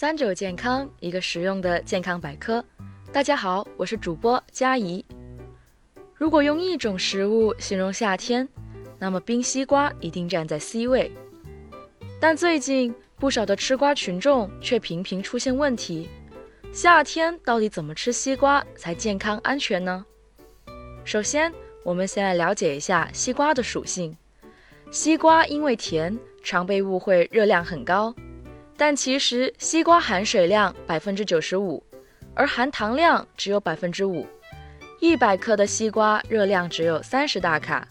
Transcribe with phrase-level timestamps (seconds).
[0.00, 2.64] 三九健康，一个实用的健康百科。
[3.12, 5.04] 大家好，我是主播佳怡。
[6.14, 8.48] 如果用一种食物形容夏天，
[8.98, 11.12] 那么冰西瓜一定站在 C 位。
[12.18, 16.08] 但最近不少的吃瓜群众却频频出现问题：
[16.72, 20.06] 夏天到底怎么吃西瓜才健康安全呢？
[21.04, 21.52] 首先，
[21.84, 24.16] 我们先来了解一下西瓜的属性。
[24.90, 28.14] 西瓜因为甜，常被误会热量很高，
[28.80, 31.84] 但其实西瓜含水量百分之九十五，
[32.34, 34.26] 而含糖量只有百分之五。
[35.00, 37.86] 一百克的西瓜热量只有三十大卡，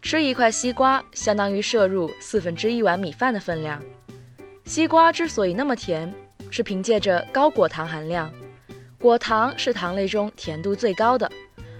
[0.00, 3.82] 吃一块西瓜相当于摄入四分之一碗米饭的分量。
[4.64, 6.14] 西瓜之所以那么甜，
[6.48, 8.32] 是凭借着高果糖含量。
[9.00, 11.28] 果糖是糖类中甜度最高的，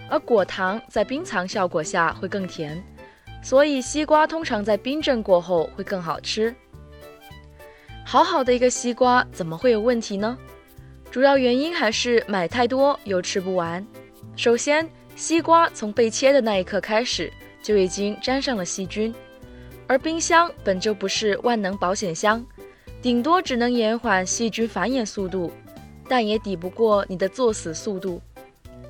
[0.09, 2.83] 而果糖在冰藏效果下会更甜，
[3.41, 6.53] 所以西瓜通常在冰镇过后会更好吃。
[8.11, 10.37] 好好的一个西瓜怎么会有问题呢？
[11.09, 13.87] 主要原因还是买太多又吃不完。
[14.35, 17.31] 首先，西瓜从被切的那一刻开始
[17.63, 19.15] 就已经沾上了细菌，
[19.87, 22.45] 而冰箱本就不是万能保险箱，
[23.01, 25.49] 顶多只能延缓细菌繁衍速度，
[26.09, 28.21] 但也抵不过你的作死速度。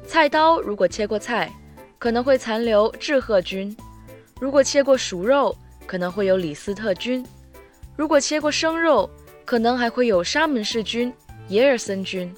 [0.08, 1.48] 菜刀如果切过菜，
[2.00, 3.72] 可能会残留致贺菌；
[4.40, 7.24] 如果切过熟肉，可能会有李斯特菌；
[8.02, 9.08] 如果切过生肉，
[9.46, 11.14] 可能还会有沙门氏菌、
[11.50, 12.34] 耶尔森菌。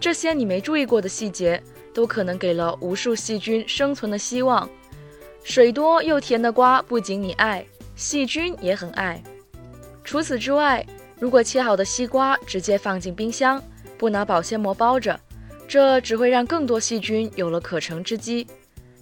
[0.00, 1.62] 这些你没注意过的细节。
[1.92, 4.66] 都可能给了无数细菌生存的希望。
[5.44, 7.62] 水多又甜的瓜，不仅你爱，
[7.96, 9.22] 细菌也很爱。
[10.02, 10.86] 除此之外，
[11.20, 13.62] 如果切好的西瓜直接放进冰箱，
[13.98, 15.20] 不拿保鲜膜包着，
[15.68, 18.46] 这只会让更多细菌有了可乘之机。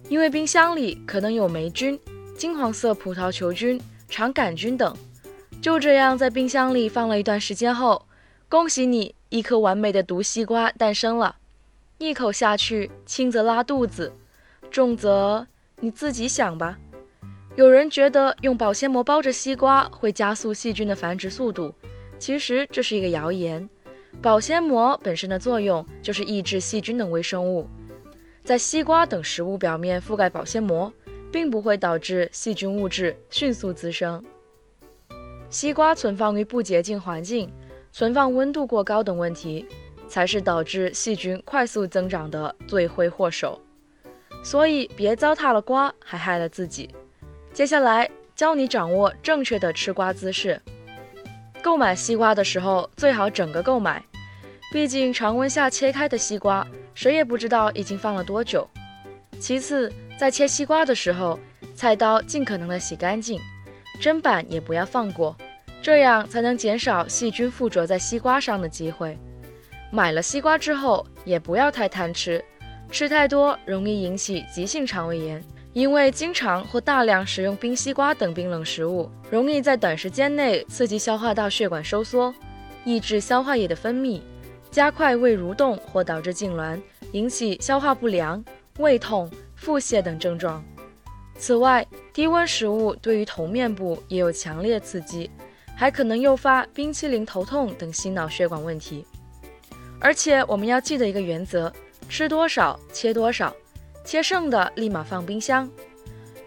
[0.09, 1.97] 因为冰箱里可能有霉菌、
[2.35, 4.93] 金黄色葡萄球菌、肠杆菌等。
[5.61, 8.07] 就这样在冰箱里放了一段时间后，
[8.49, 11.35] 恭喜你，一颗完美的毒西瓜诞生了。
[11.99, 14.11] 一口下去，轻则拉肚子，
[14.71, 15.45] 重则
[15.79, 16.79] 你自己想吧。
[17.55, 21.71] 有人觉得用保鲜膜包着西瓜会加速细菌的繁殖速度，
[22.17, 23.69] 其实这是一个谣言。
[24.19, 27.67] 保鲜膜本身的作用就是抑制细菌等微生物，
[28.43, 30.91] 在西瓜等食物表面覆盖保鲜膜，
[31.31, 34.23] 并不会导致细菌物质迅速滋生。
[35.51, 37.53] 西瓜存放于不洁净环境，
[37.91, 39.67] 存放温度过高等问题。
[40.07, 43.57] 才是导致细菌快速增长的罪魁祸首，
[44.43, 46.93] 所以别糟蹋了瓜，还害了自己。
[47.53, 50.61] 接下来教你掌握正确的吃瓜姿势。
[51.61, 54.03] 购买西瓜的时候最好整个购买，
[54.73, 58.67] 毕竟常温下切开的西瓜，谁也不知道已经放了多久。
[59.39, 59.89] 其次，
[60.19, 61.39] 在切西瓜的时候，
[61.73, 63.39] 菜刀尽可能的洗干净，
[64.01, 65.37] 砧板也不要放过，
[65.79, 69.15] 这样才能减少细菌附着在西瓜上的机会。
[69.91, 72.43] 买了西瓜之后，也不要太贪吃，
[72.89, 75.43] 吃太多容易引起急性肠胃炎。
[75.73, 82.33] 因为经常或大量食用冰西瓜等冰冷食物，容易在短时间内刺激消化道血管收缩，
[82.83, 84.19] 抑制消化液的分泌，
[84.69, 86.77] 加快胃蠕动或导致痉挛，
[87.13, 88.43] 引起消化不良、
[88.79, 90.61] 胃痛、腹泻等症状。
[91.41, 95.27] 此外，低温食物对于头面部也有强烈刺激，
[95.75, 99.03] 还可能诱发冰淇淋头痛等心脑血管问题。
[99.99, 101.73] 而且我们要记得一个原则：
[102.07, 103.51] 吃多少切多少，
[104.05, 105.67] 切剩的立马放冰箱。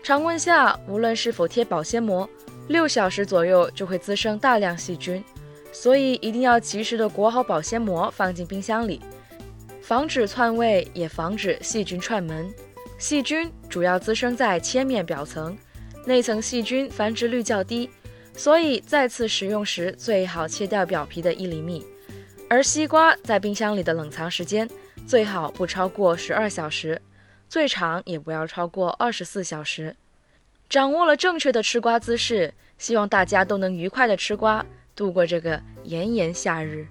[0.00, 2.28] 常温下，无论是否贴保鲜膜，
[2.68, 5.24] 六小时左右就会滋生大量细菌，
[5.72, 9.00] 所以一定要及时的裹好保鲜膜放进冰箱里，
[9.82, 12.48] 防止窜味，也防止细菌串门。
[13.04, 15.54] 细菌主要滋生在切面表层，
[16.06, 17.90] 内层细菌繁殖率较低，
[18.32, 21.84] 所以再次食用时最好切掉表皮的一厘米。
[22.48, 24.66] 而西瓜在冰箱里的冷藏时间
[25.06, 26.98] 最好不超过十二小时，
[27.46, 29.94] 最长也不要超过二十四小时。
[30.70, 34.64] 掌握了正确的吃瓜姿势，希望大家都能愉快的吃瓜，
[34.96, 36.86] 度过这个炎炎夏日。